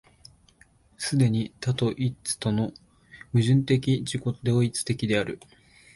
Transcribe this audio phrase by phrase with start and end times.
[0.97, 2.71] 既に多と一との
[3.33, 5.39] 矛盾的自己同一的である。